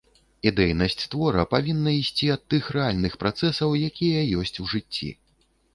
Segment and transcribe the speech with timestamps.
[0.51, 5.09] Ідэйнасць твора павінна ісці ад тых рэальных працэсаў, якія ёсць у жыцці.